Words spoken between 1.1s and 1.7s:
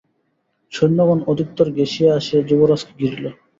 অধিকতর